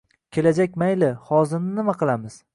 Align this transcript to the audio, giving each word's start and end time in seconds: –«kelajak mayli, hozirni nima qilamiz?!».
–«kelajak 0.37 0.79
mayli, 0.83 1.11
hozirni 1.29 1.77
nima 1.83 1.97
qilamiz?!». 2.03 2.45